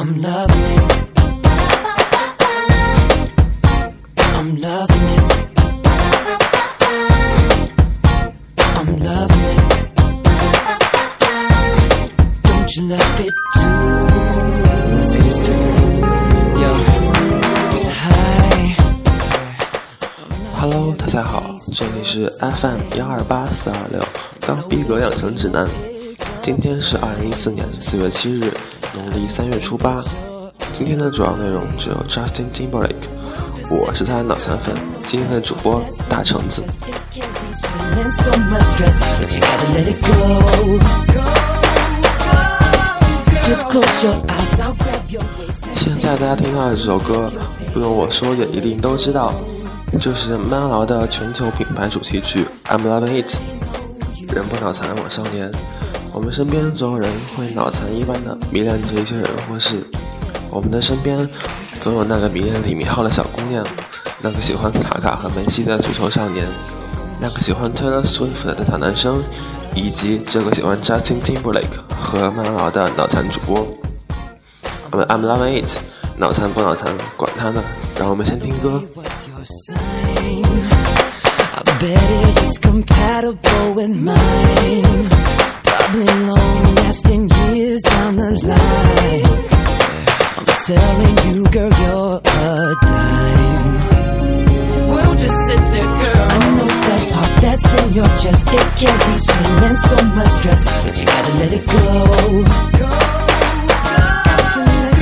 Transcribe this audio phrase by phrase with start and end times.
[0.00, 0.82] I'm loving it.
[4.16, 5.22] I'm loving it.
[8.76, 9.58] I'm loving it.
[12.44, 15.02] Don't you love it too?
[15.02, 15.74] Say this to you.
[16.62, 16.70] Yo.
[17.90, 18.76] Hi.
[20.60, 24.00] Hello，大家好，这里是 FM 幺二八四二六
[24.42, 25.66] 刚逼格养成指南。
[26.40, 28.52] 今天是二零一四年四月七日，
[28.94, 30.02] 农历三月初八。
[30.72, 33.08] 今天的主要内容只有 Justin Timberlake，
[33.70, 36.62] 我是他的脑残粉，今天的主播大橙子。
[45.74, 47.30] 现在大家听到的这首歌，
[47.72, 49.32] 不用我说也一定都知道，
[49.98, 53.36] 就是麦当劳的全球品牌主题曲《I'm Loving It》。
[54.34, 55.50] 人不脑残我少年，
[56.12, 59.82] 我们身边总有人会脑残一般的迷恋着一些人或事。
[60.50, 61.28] 我们的身边
[61.80, 63.64] 总有那个迷恋李敏镐的小姑娘，
[64.20, 66.46] 那个喜欢卡卡和梅西的足球少年，
[67.20, 69.22] 那个喜欢 Taylor Swift 的小男生，
[69.74, 73.66] 以及这个喜欢 Justin Timberlake 和麦当劳的脑残主播。
[74.90, 75.76] I'm I'm loving it，
[76.16, 77.62] 脑残不脑残，管他呢，
[77.98, 78.82] 让我们先听歌。
[78.94, 79.44] What's your
[82.48, 85.27] is compatible with mine.
[85.88, 89.24] Probably long lasting years down the line.
[90.36, 93.72] I'm telling you, girl, you're a dime.
[94.90, 96.28] We don't just sit there, girl.
[96.28, 98.44] I know that heart that's in your chest.
[98.52, 102.44] It carries pain and so much stress, but you gotta let it go.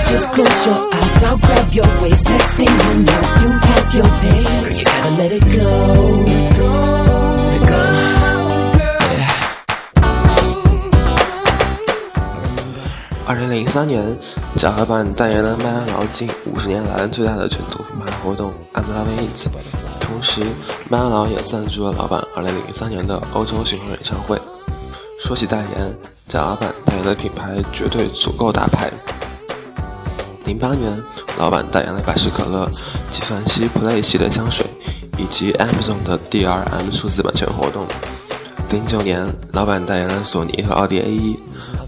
[0.07, 2.29] Just close your eyes, I'll grab your waist.
[2.29, 4.45] Next thing you know, you have your pace.
[4.45, 5.67] Girl, you gotta let it go.
[6.31, 7.16] Let
[13.29, 14.17] 二零零三年，
[14.57, 19.49] 贾老板代言了麦当劳近五十年来最大的全球品牌活动 I'm Loving It，
[20.01, 20.43] 同时
[20.89, 24.41] 麦当劳也赞助了老板二零零三年的欧洲巡回演唱会。
[25.19, 28.89] 说起代言，贾老板代言的品牌绝对足够大牌。
[30.45, 30.97] 零八年，
[31.37, 32.71] 老板代言了百事可乐、
[33.11, 34.65] 纪梵希 Play 系列香水，
[35.19, 37.89] 以及 Amazon 的 DRM 数字版权活动。
[38.71, 41.39] 零九年，老板代言了索尼和奥迪 A1，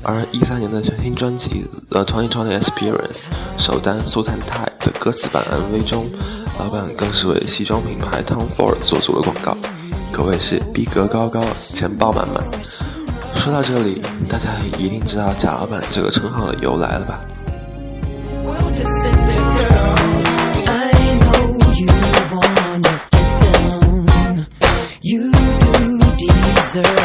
[0.03, 3.25] 而一三年的全新专辑《The 2020 Experience》
[3.59, 6.09] 首单《苏坦泰》的歌词版 MV 中，
[6.59, 9.57] 老板更是为西装品牌 Tom Ford 做足了广告，
[10.13, 11.45] 可谓是逼格高高，
[11.75, 12.45] 钱包满满。
[13.37, 17.21] 说到这里，大家也一定知道贾老板这个称号的由来了吧？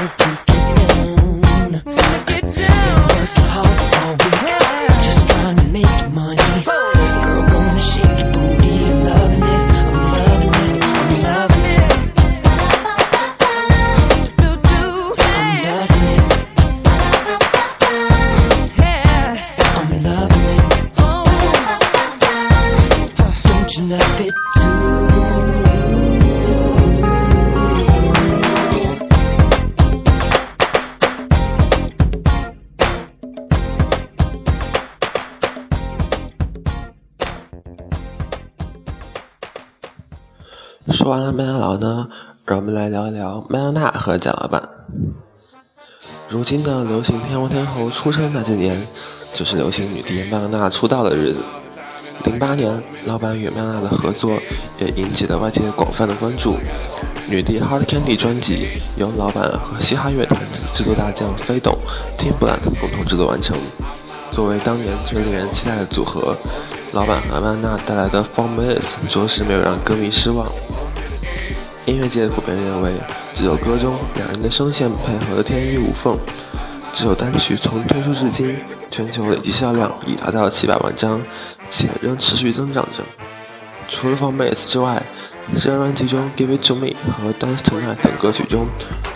[0.04, 0.33] I've
[40.92, 42.10] 说完了麦当劳呢，
[42.46, 44.62] 让我们来聊一聊麦当娜和贾老板。
[46.28, 48.86] 如今的流行天王天后出生那几年，
[49.32, 51.40] 就是流行女帝麦当娜出道的日子。
[52.26, 54.38] 零八年，老板与麦当娜的合作
[54.78, 56.56] 也引起了外界广泛的关注。
[57.30, 60.38] 女帝 Hard Candy 专辑由老板和嘻哈乐坛
[60.74, 61.78] 制作大将飞董
[62.18, 63.58] Timbaland 共同制作完成。
[64.34, 66.36] 作为当年最令人期待的组合，
[66.92, 70.52] 老板和曼娜带来的《Four Minutes》着实没有让歌迷失望。
[71.86, 72.92] 音乐界普遍认为，
[73.32, 76.18] 这首歌中两人的声线配合得天衣无缝。
[76.92, 78.58] 这首单曲从推出至今，
[78.90, 81.22] 全球累计销量已达到七百万张，
[81.70, 83.04] 且仍持续增长着。
[83.88, 85.04] 除了《Four Minutes》之外，
[85.54, 88.66] 这张专辑中《Give It To Me》和《Dance Tonight》等歌曲中，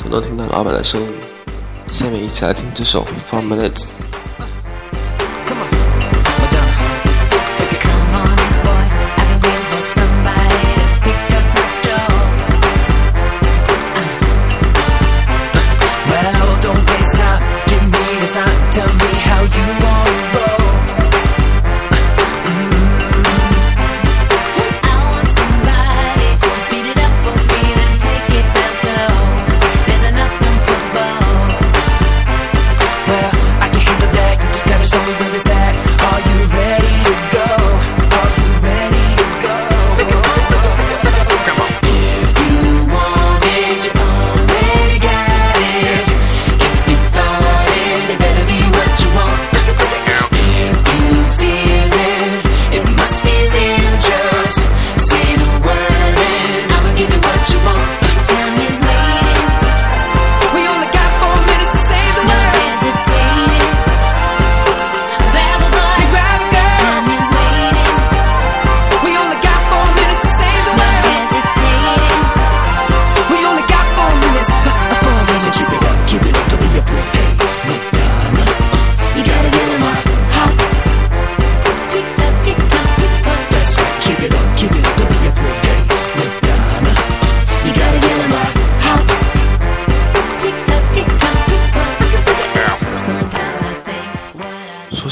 [0.03, 1.07] 都能听到老板的声音。
[1.91, 3.41] 下面一起来听这首《Four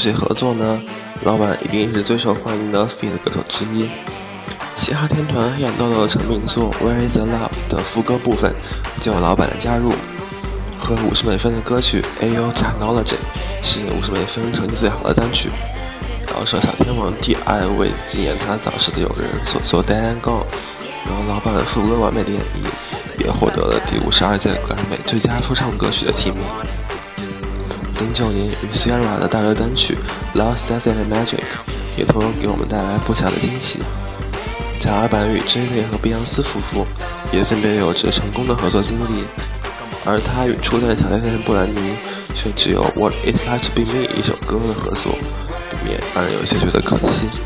[0.06, 0.80] 谁合作呢？
[1.22, 3.90] 老板一定是最受欢迎的 f e e 歌手之一。
[4.76, 8.54] 嘻哈天团黑眼豆豆的成名作《Where Is the Love》的副歌部分
[9.00, 9.94] 就有老板的加入，
[10.78, 13.16] 和五十美分的歌曲《Ayo Technology》
[13.64, 15.50] 是五十美分成绩最好的单曲。
[16.32, 20.44] 饶舌小天王 T.I 为纪念他早逝的友人所作《Dead and Gone》，
[21.08, 26.42] 由老板的副歌完美的演绎，也获得了第五十二届格莱美最佳说唱歌曲的提名。
[28.00, 29.96] 零九年与 Sierra 的大热单曲
[30.38, 31.38] 《Love Says and Magic》
[31.96, 33.80] 也同样给我们带来不小的惊喜。
[34.78, 36.86] 贾老板与 J.J 和碧昂斯夫妇
[37.32, 39.24] 也分别有着成功的合作经历，
[40.04, 41.96] 而他与初恋小甜甜布兰妮
[42.34, 45.12] 却只有《What Is Like to Be Me》一首歌的合作，
[45.70, 47.40] 不免让人有些觉得可惜。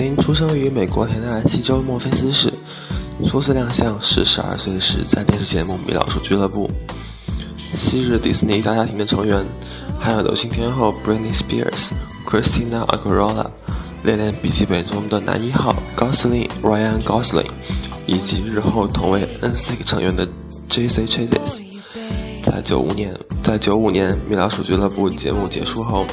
[0.00, 2.50] Justin 出生于美国田纳西州墨菲斯市，
[3.26, 6.70] 初次亮相是十二岁时在电视节目《米老鼠俱乐部》。
[7.76, 9.44] 昔日迪士尼大家庭的成员，
[9.98, 11.90] 还有流行天后 Britney Spears、
[12.26, 13.46] Christina Aguilera、
[14.02, 17.50] 恋恋笔记本中的男一号 Gosling Ryan Gosling，
[18.06, 20.26] 以及日后同为 NSYNC 成员的
[20.70, 21.04] J.C.
[21.04, 21.60] Chasez。
[22.42, 23.14] 在九五年，
[23.50, 26.06] 在九五年《米老鼠俱乐部》节目结束后，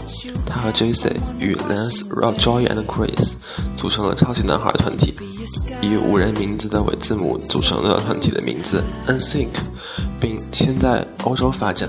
[0.43, 1.15] 他和 J.C.
[1.37, 3.33] 与 Lance、Rob、Joy and Chris
[3.75, 5.13] 组成了超级男孩团体，
[5.79, 9.49] 以五人名字的尾字母组成了团体的名字 NSYNC，
[10.19, 11.87] 并先在欧洲发展。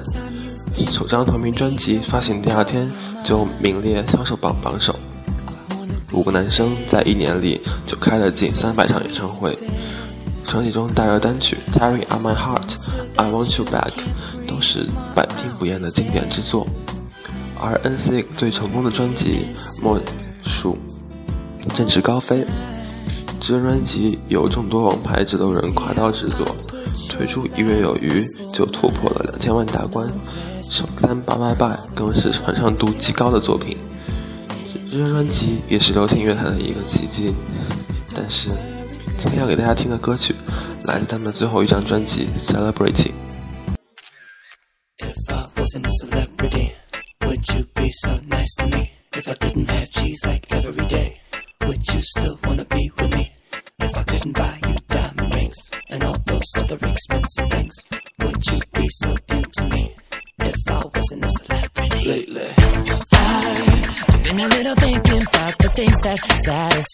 [0.90, 2.86] 首张同名专辑发行第二天
[3.24, 4.94] 就名列销售榜榜首。
[6.12, 9.58] 五个男生在一年里就开了近三百场演唱会，
[10.46, 12.36] 专辑中大热单曲《Tearing Up My Heart》、
[13.16, 13.92] 《I Want You Back》
[14.60, 16.66] 是百听不厌的经典之作。
[17.60, 19.40] 而 NSYNC 最成功的专辑
[19.82, 20.00] 莫
[20.44, 20.78] 属
[21.76, 22.44] 《振翅高飞》。
[23.40, 26.46] 这张专辑由众多王牌制作人跨刀制作，
[27.08, 30.06] 推出一月有余就突破了两千万大关，
[30.62, 33.76] 首单《拜拜拜》更是传唱度极高的作品。
[34.90, 37.34] 这张专辑也是流行乐坛的一个奇迹。
[38.14, 38.50] 但是，
[39.16, 40.34] 今天要给大家听的歌曲
[40.84, 42.92] 来自他们的最后一张专辑《Celebrity》。
[49.28, 51.20] If I didn't have cheese like every day,
[51.66, 53.30] would you still wanna be with me?
[53.78, 57.74] If I couldn't buy you diamond rings and all those other expensive things,
[58.20, 59.94] would you be so into me?
[60.38, 62.48] If I wasn't a celebrity lately.
[63.12, 66.87] I've Been a little thinking about the things that satisfy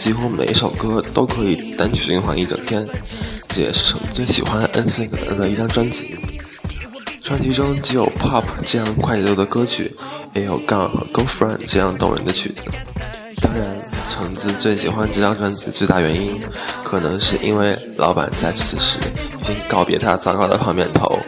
[0.00, 2.86] 几乎每一首歌都可以单曲循环一整天，
[3.48, 6.16] 这也是橙子最喜欢 NSYNC 的一张专辑。
[7.22, 9.94] 专辑中既有 pop 这样快节奏的歌曲，
[10.32, 12.64] 也有 Gun 和 Girlfriend 这样动人的曲子。
[13.42, 13.62] 当然，
[14.10, 16.40] 橙子最喜欢这张专辑的最大原因，
[16.82, 18.96] 可能是因为老板在此时
[19.38, 21.18] 已经告别他糟糕的泡面头，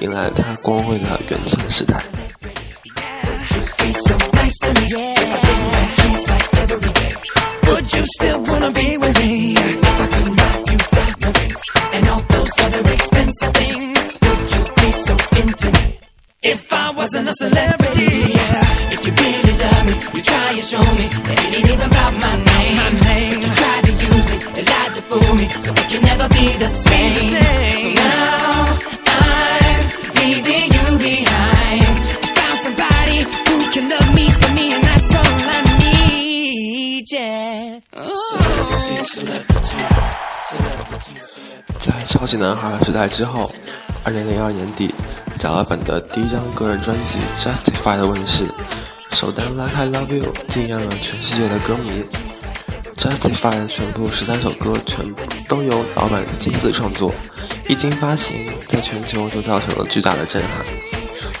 [0.00, 2.02] 迎来了他光辉的原村时代。
[7.94, 9.54] you still wanna be with me.
[9.54, 10.78] If I could not, you.
[11.94, 14.18] And all those other expensive things.
[14.22, 15.16] Would you be so?
[16.44, 18.94] If I wasn't a celebrity, yeah.
[18.94, 21.91] If you really love me, you try and show me that it ain't even
[42.22, 43.50] 超级男孩时代之后，
[44.04, 44.88] 二零零二年底，
[45.40, 48.44] 贾老板的第一张个人专辑《Justified》问世，
[49.10, 52.04] 首单《Like I Love You》惊艳了全世界的歌迷。
[52.96, 55.04] 《Justified》全部十三首歌全
[55.48, 57.12] 都由老板亲自创作，
[57.68, 60.64] 一经发行，在全球就造成了巨大的震撼。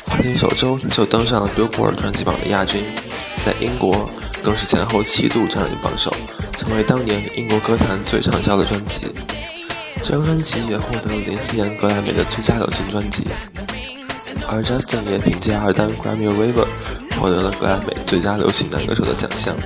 [0.06, 2.82] 发行首周就登上了 Billboard 专辑榜的亚军，
[3.44, 4.10] 在英国
[4.42, 6.12] 更是前后七度占领榜首，
[6.58, 9.06] 成为当年英国歌坛最畅销的专辑。
[10.04, 13.22] 这张专辑也获得了零四年格莱美的最佳流行专辑，
[14.48, 16.66] 而 Justin 也凭借二单 Grammy River
[17.20, 19.56] 获得了格莱美最佳流行男歌手的奖项。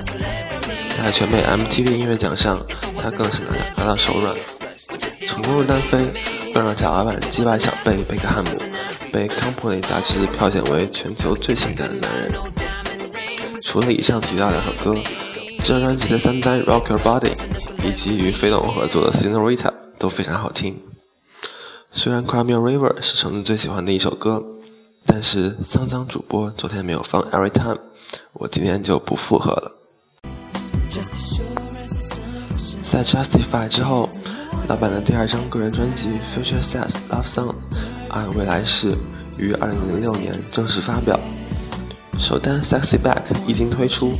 [1.03, 2.63] 在全美 MTV 音乐奖上，
[3.01, 4.33] 他更是拿拿到手软，
[5.27, 5.97] 成功的单飞
[6.53, 8.49] 更让贾老板击败小贝贝克汉姆，
[9.11, 12.31] 被《Company》杂志票选为全球最性感的男人。
[13.63, 14.99] 除了以上提到两首歌，
[15.63, 17.31] 这张专辑的三单《Rock Your Body》
[17.87, 19.55] 以及与飞龙合作的《Senorita》
[19.97, 20.77] 都非常好听。
[21.93, 24.43] 虽然《Cry Me a River》是橙子最喜欢的一首歌，
[25.05, 27.75] 但是桑桑主播昨天没有放《Every Time》，
[28.33, 29.71] 我今天就不附和了。
[32.83, 34.09] 在《Justify》之后，
[34.67, 37.51] 老板的第二张个人专辑《Future Sex Love Song》
[38.09, 38.93] 爱未来式
[39.37, 41.17] 于2006年正式发表。
[42.19, 44.11] 首单《Sexy Back》一经推出，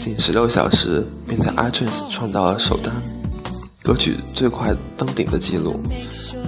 [0.00, 2.90] 仅16小时便在 iTunes 创造了首单
[3.82, 5.78] 歌曲最快登顶的记录，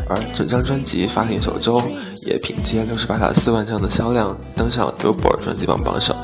[0.09, 1.83] 而整张专辑发行首周
[2.27, 6.17] 也凭借68.4万张的销量登上了 Billboard 专辑榜榜首，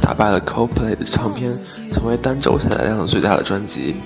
[0.00, 1.52] 打败了 Coldplay 的唱片，
[1.92, 3.96] 成为单周下载量最大的专辑。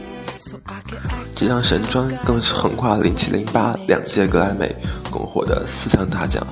[1.34, 4.74] 这张神专更是横跨零七零八两届格莱美，
[5.10, 6.46] 共获得四项大奖。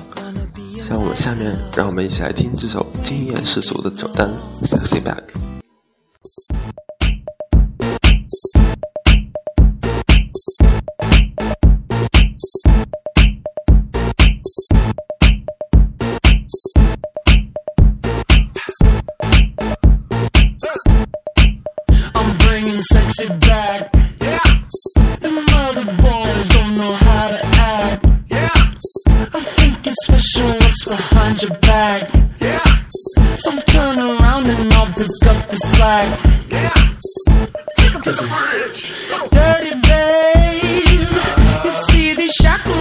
[0.87, 4.29] 像我们下面，让我们一起来听这首惊艳世俗的首单
[4.67, 5.15] 《Sexy Back》。
[22.15, 23.93] I'm bringing sexy back.
[24.19, 24.39] Yeah.
[25.19, 28.05] The mother boys don't know how to act.
[28.27, 28.49] Yeah.
[29.33, 32.28] I think it's special what's behind your back.
[34.57, 36.07] And I'll pick up the slack.
[36.49, 36.69] Yeah.
[37.77, 38.81] Take 'em to the bridge.
[39.31, 41.13] Dirty babe.
[41.65, 42.78] You see these shackles,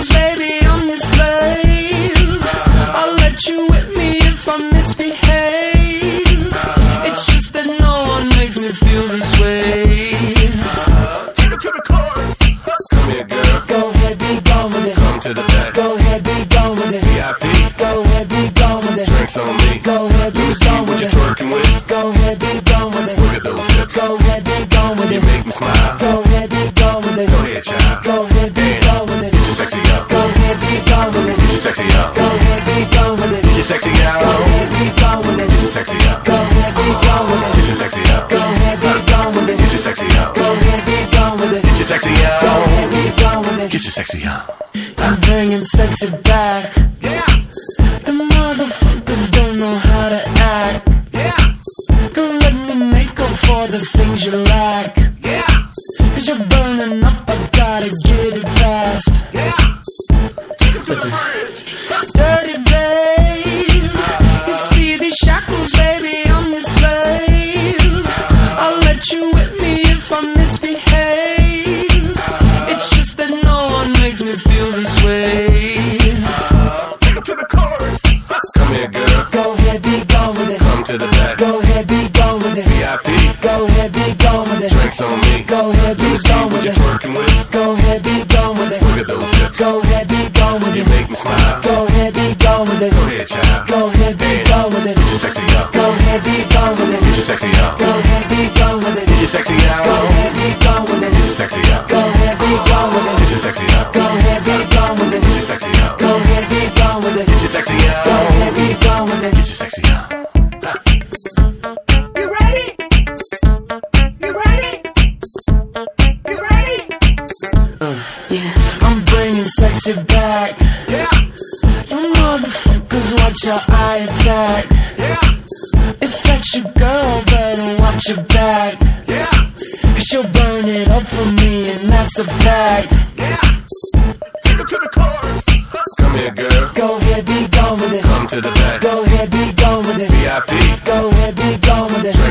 [43.99, 44.69] sexy out.
[44.99, 46.78] I'm bringing sexy back.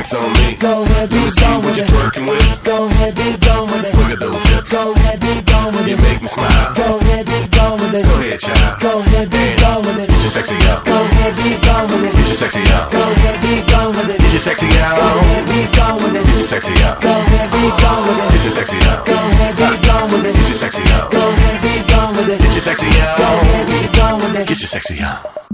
[0.07, 0.55] flex on me.
[0.57, 1.91] Go ahead, be gone with it.
[1.91, 2.63] working with.
[2.63, 3.97] Go ahead, be gone with it.
[3.97, 4.71] Look at those hips.
[4.71, 5.91] Go ahead, be gone with it.
[5.91, 6.73] You make me smile.
[6.75, 8.05] Go ahead, be gone with it.
[8.05, 8.81] Go ahead, child.
[8.81, 10.07] Go ahead, be gone with it.
[10.07, 10.85] Get your sexy out.
[10.85, 12.13] Go ahead, be gone with it.
[12.15, 12.91] Get your sexy out.
[12.91, 14.17] Go ahead, be gone with it.
[14.21, 14.95] Get your sexy out.
[15.01, 16.25] Go ahead, be gone with it.
[16.27, 17.01] Get your sexy out.
[17.01, 18.31] Go ahead, be gone with it.
[18.31, 19.05] Get your sexy out.
[19.05, 20.33] Go ahead, be gone with it.
[20.35, 21.11] Get your sexy out.
[21.11, 22.39] Go ahead, be gone with it.
[22.39, 23.17] Get your sexy out.
[23.17, 24.47] Go ahead, be gone with it.
[24.47, 25.46] Get your sexy out.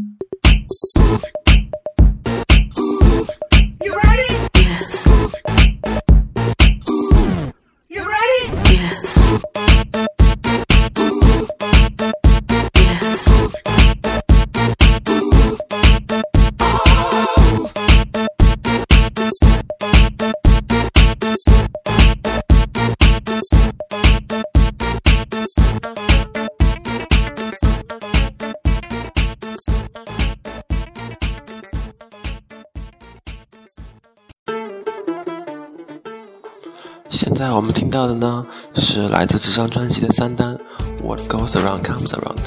[38.76, 40.58] 是来自这张专辑的三单
[41.04, 42.40] what goes around comes around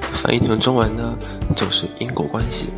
[0.00, 1.16] 翻译成中文呢
[1.54, 2.72] 就是因果关系。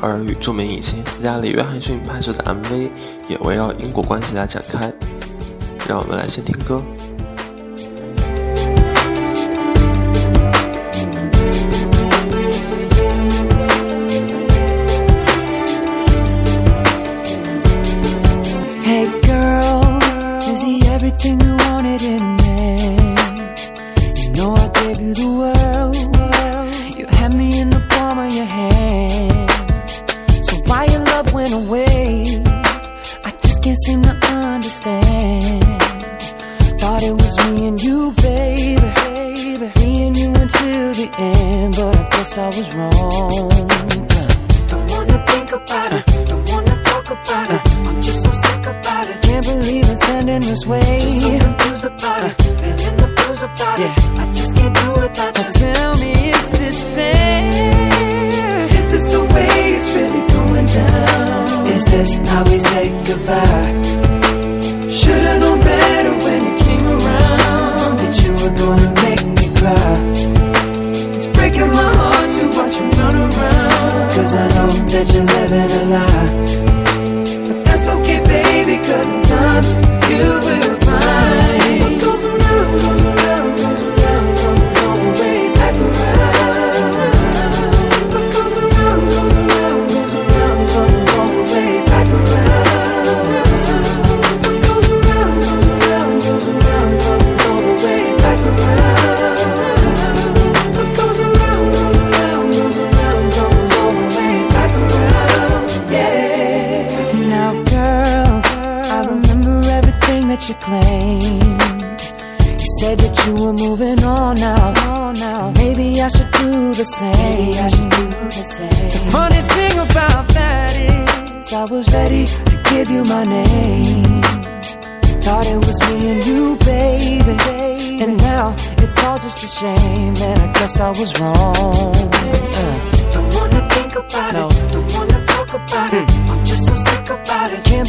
[0.00, 2.90] 而与著名影星斯嘉丽约翰逊拍摄的 mv
[3.28, 4.92] 也围绕因果关系来展开。
[5.90, 6.80] 让我们来先听歌。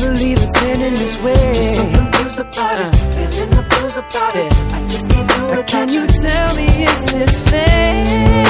[0.01, 1.53] believe it's ending this way.
[1.53, 2.89] Just so confused about uh.
[2.89, 4.45] it, feeling the blues about yeah.
[4.45, 4.73] it.
[4.73, 5.67] I just can't do it.
[5.67, 8.40] Can you tell me is this fate?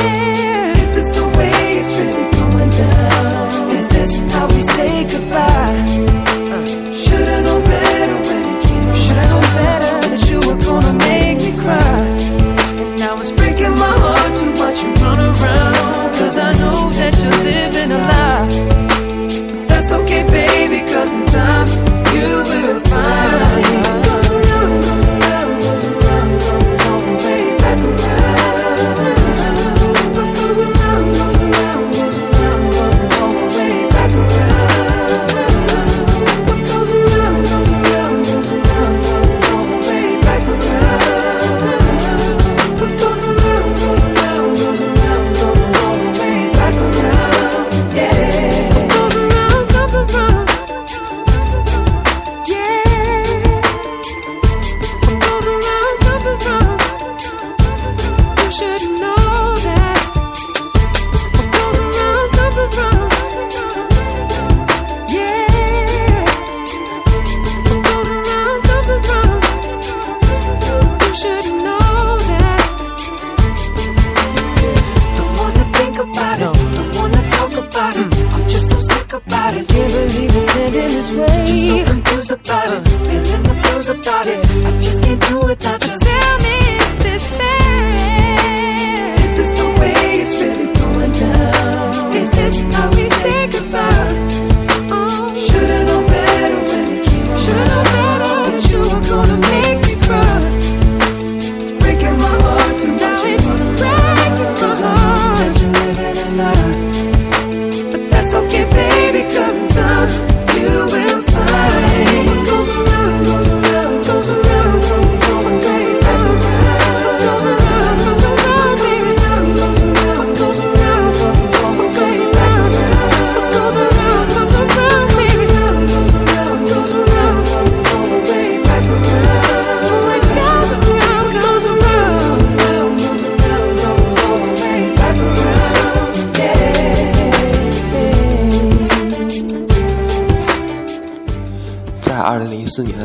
[142.71, 142.97] 四年，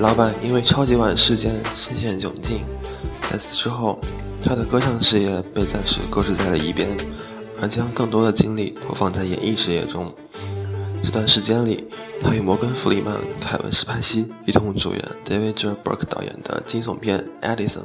[0.00, 2.64] 老板因为超级碗事件深陷窘境，
[3.30, 3.96] 在此之后，
[4.42, 6.90] 他的歌唱事业被暂时搁置在了一边，
[7.62, 10.12] 而将更多的精力投放在演艺事业中。
[11.00, 11.86] 这段时间里，
[12.20, 15.68] 他与摩根·弗里曼、凯文·史派西一同主演 David J.
[15.84, 17.24] Burke 导演的惊悚片
[17.56, 17.78] 《Edison》。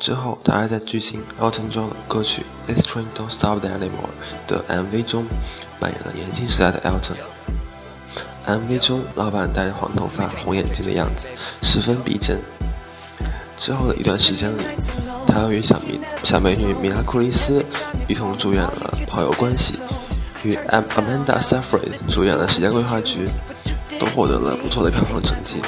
[0.00, 4.14] 之后，他还在巨星 Elton John 的歌曲《This Train Don't Stop Anymore》
[4.48, 5.26] 的 MV 中
[5.78, 7.16] 扮演了年轻时代的 Elton。
[8.48, 11.28] MV 中，老板戴着黄头发、红眼睛的样子
[11.60, 12.40] 十分逼真。
[13.58, 14.62] 之后的一段时间里，
[15.26, 17.62] 他与小明小美女米拉库利斯
[18.08, 19.74] 一同主演了《炮友关系》，
[20.44, 23.26] 与 Amanda Seyfried 主演了《时间规划局》，
[23.98, 25.60] 都获得了不错的票房成绩。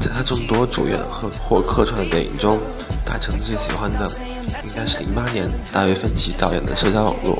[0.00, 2.60] 在他众多主演和或客串的电影中，
[3.06, 4.10] 大成最喜欢的
[4.64, 7.36] 应该是08年大卫芬奇导演的《社交网络》，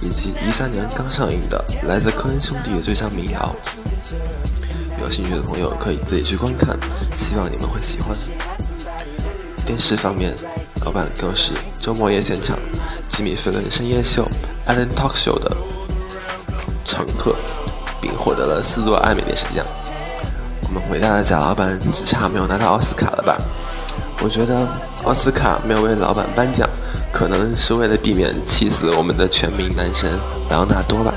[0.00, 3.54] 以及13年刚上映的来自科恩兄弟的《最强民谣》。
[5.00, 6.76] 有兴趣的朋友可以自己去观看，
[7.16, 8.16] 希望你们会喜欢。
[9.64, 10.34] 电视方面，
[10.84, 12.58] 老板更是周末夜现场、
[13.08, 14.26] 吉米·费伦深夜秀、
[14.66, 15.56] Ellen Talk Show 的
[16.84, 17.36] 常客，
[18.00, 19.66] 并获得了四座艾美电视奖。
[20.62, 23.36] 我们伟大的贾老板只差没有拿到奥斯卡了吧？
[24.20, 24.66] 我觉得
[25.04, 26.68] 奥斯卡没有为老板颁奖，
[27.12, 30.18] 可能是为了避免气死我们的全民男神
[30.50, 31.14] 莱昂纳多吧。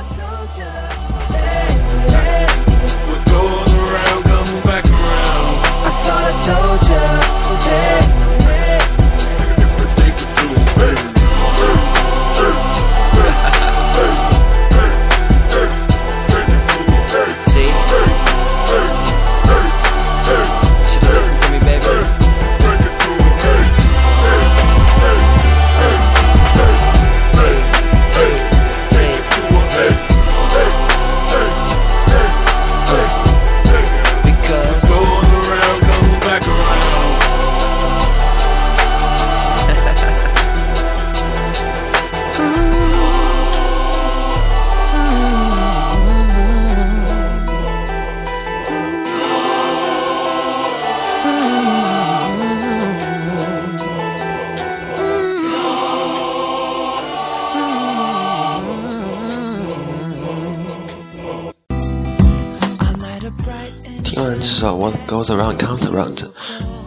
[65.12, 66.16] Goes Around Comes Around》，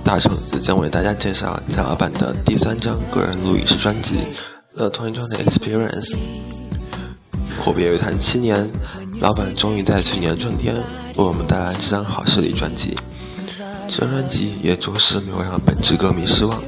[0.03, 4.15] 大橙子将为大家介绍贾老板的第三张个人录影室专辑
[4.75, 6.15] 《The 2020 Experience》。
[7.63, 8.67] 阔别乐坛七年，
[9.21, 12.97] 老板终于在去年春天为我们带来这张好视力专辑。
[13.91, 16.59] 这张专辑也着实没有让本职歌迷失望。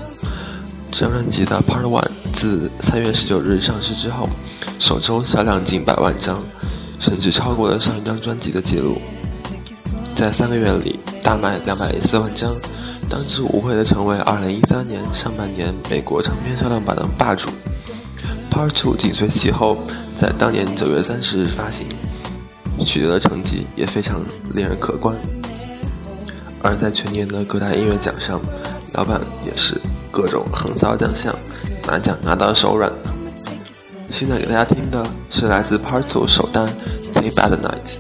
[0.93, 4.29] 这张专辑的 Part One 自三月十九日上市之后，
[4.79, 6.39] 首周销量近百万张，
[6.99, 9.01] 甚至超过了上一张专辑的记录。
[10.15, 12.55] 在三个月里大卖两百零四万张，
[13.11, 17.49] 当之无愧地成为二零一三年上半年美国唱片销量榜的霸主。
[18.49, 19.77] Part Two 紧随其后，
[20.15, 21.85] 在当年九月三十日发行，
[22.85, 24.23] 取得的成绩也非常
[24.55, 25.17] 令人可观。
[26.63, 28.41] 而在全年的各大音乐奖上，
[28.95, 29.81] 老板也是
[30.13, 31.35] 各种横扫奖项，
[31.89, 32.89] 拿奖拿到手软。
[34.13, 36.69] 现在给大家听的是来自 Part Two 首单
[37.13, 37.99] 《Take Bad Night》。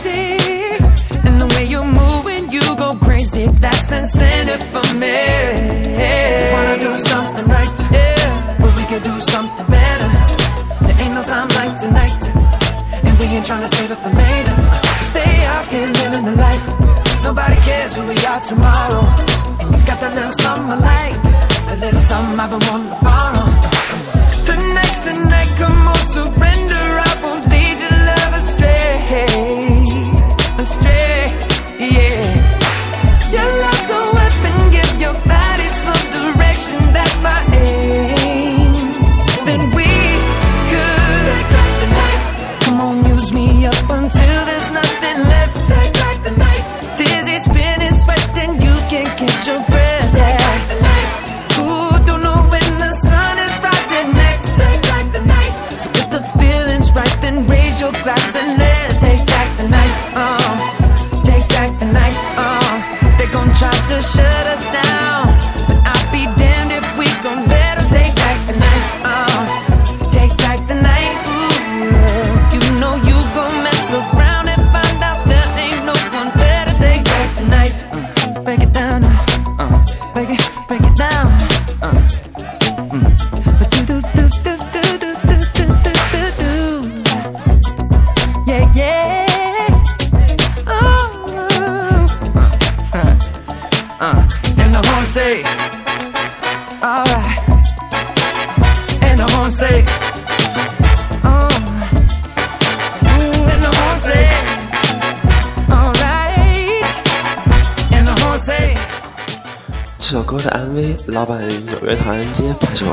[0.00, 0.38] Crazy.
[1.26, 5.18] And the way you move when you go crazy, that's incentive for me.
[6.52, 10.10] Wanna do something right, yeah, but we could do something better.
[10.82, 12.20] There ain't no time like tonight,
[13.04, 14.56] and we ain't trying to save it for later.
[15.10, 16.64] Stay out here living the life.
[17.22, 19.02] Nobody cares who we are tomorrow.
[19.60, 21.22] And you got that little something I like,
[21.66, 23.46] that little something I've been wanting to borrow.
[24.48, 26.84] Tonight's the night, come on, surrender.
[27.08, 29.67] I won't lead your love astray,
[31.78, 32.07] yeah.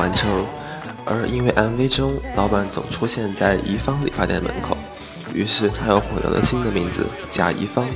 [0.06, 0.46] 完成，
[1.04, 4.78] 而因为 MV 中老板总出现在怡芳理发店门口，
[5.34, 7.88] 于是他又获得了新的名字贾怡芳。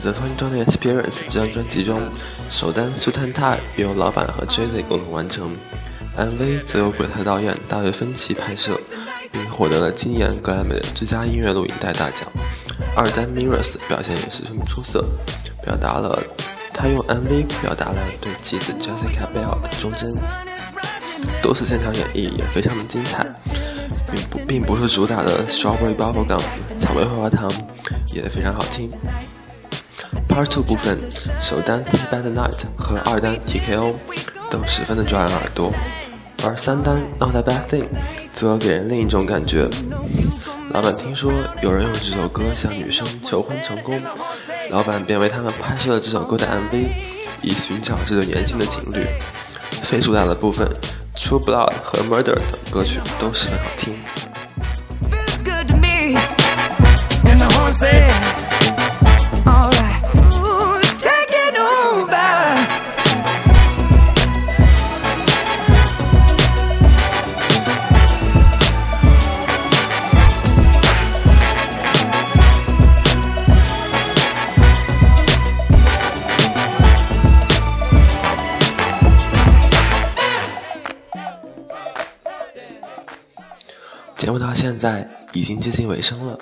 [0.00, 2.00] The 2020 Experience 这张专辑中，
[2.48, 5.54] 首单《苏探泰》由老板和 Jay Z 共同完成
[6.16, 8.80] ，MV 则由鬼才导演大卫芬奇拍摄，
[9.30, 12.26] 并获得了今年格莱美的最佳音乐录影带大奖。
[12.96, 15.04] 二单 Mirrors 表现也十分出色，
[15.62, 16.18] 表达了
[16.72, 20.10] 他用 MV 表达了对妻子 Jessica Biel 的忠贞。
[21.42, 23.26] 多次现场演绎也非常的精彩，
[24.10, 26.40] 并不并不是主打的 Strawberry Bubblegum
[26.78, 27.50] 草莓花花糖
[28.14, 28.90] 也非常好听。
[30.28, 30.98] Part Two 部分，
[31.40, 33.94] 首单 Take Back the Night 和二单 TKO
[34.48, 35.72] 都十分的抓人耳朵，
[36.44, 37.86] 而三单 Not a Bad Thing
[38.32, 39.68] 则给人另一种感觉。
[40.70, 44.00] 老板听说有人用这首歌向女生求婚成功，
[44.70, 46.86] 老板便为他们拍摄了这首歌的 MV，
[47.42, 49.04] 以寻找这对年轻的情侣。
[49.82, 50.66] 非主打的部分，
[51.22, 53.94] 《True Blood》和《Murder》等歌曲都十分好听。
[55.10, 56.16] feels good to me.
[57.24, 58.10] And my horn said,
[59.46, 59.89] Alright,
[84.30, 86.38] 节目到现在已经接近尾声了，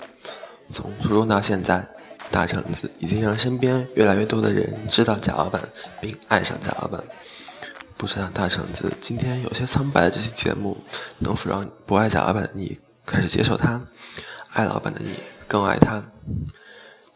[0.69, 1.83] 从初中到现在，
[2.31, 5.59] 大橙子已经让身边越来越多的人知道贾老板，
[5.99, 7.03] 并爱上贾老板。
[7.97, 10.77] 不知道大橙子今天有些苍白的这期节目，
[11.21, 13.81] 能否让不爱贾老板的你开始接受他，
[14.53, 15.15] 爱老板的你
[15.47, 16.05] 更爱他？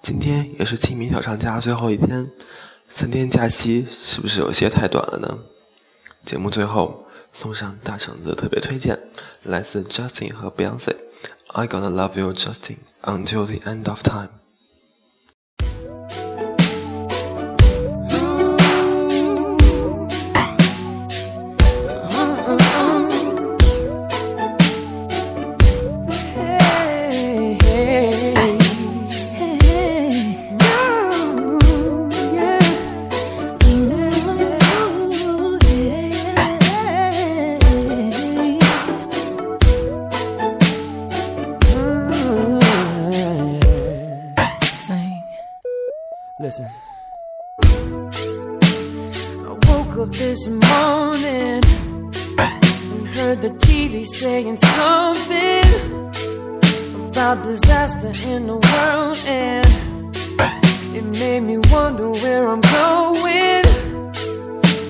[0.01, 2.27] 今天也是清明小长假最后一天，
[2.89, 5.39] 三天假期是不是有些太短了呢？
[6.25, 8.99] 节目最后送上大橙子特别推荐，
[9.43, 10.79] 来自 Justin 和 Beyonce，
[11.47, 14.29] 《I Gonna Love You Justin Until the End of Time》。
[57.41, 59.67] disaster in the world, and
[60.95, 63.63] it made me wonder where I'm going.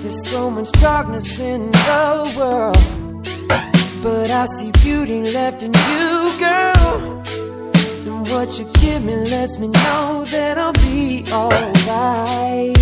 [0.03, 3.23] There's so much darkness in the world,
[4.03, 7.23] but I see beauty left in you, girl.
[8.07, 12.77] And what you give me lets me know that I'll be alright.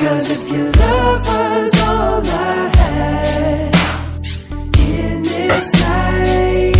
[0.00, 3.74] Cause if your love was all I had
[4.78, 6.79] in this life.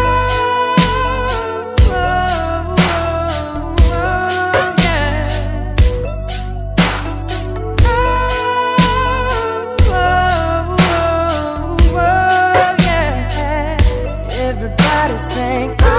[14.77, 15.90] body sing.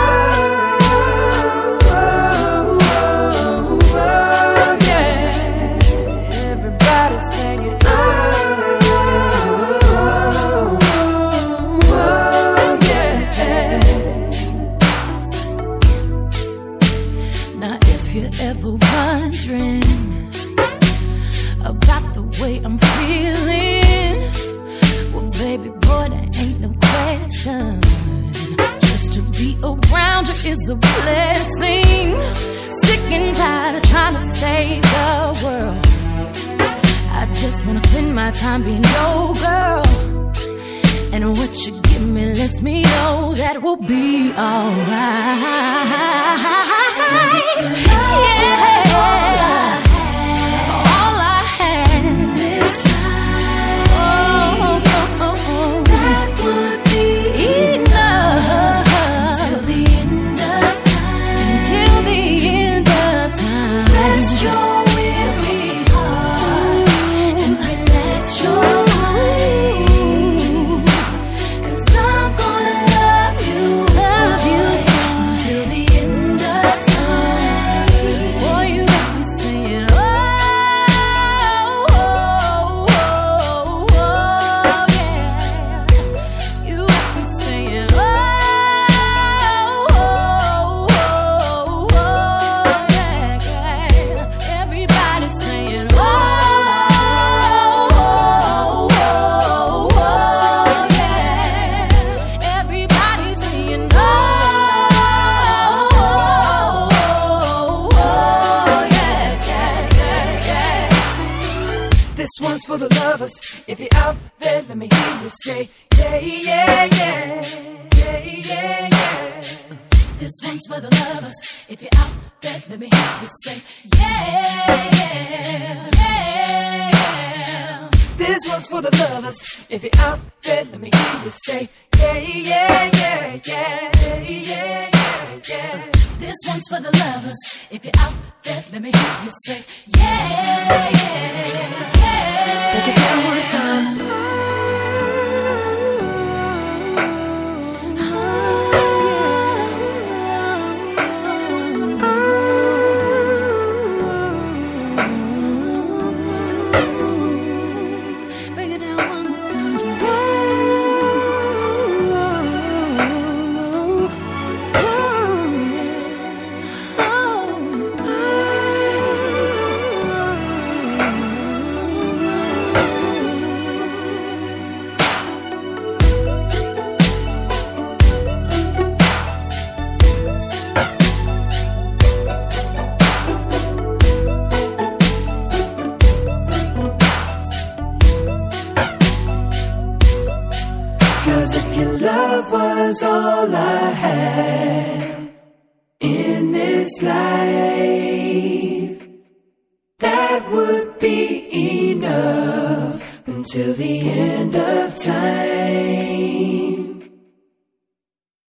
[138.72, 139.64] Let me hear you say,
[139.98, 142.72] yeah, yeah, yeah.
[142.72, 144.11] Break it down one time.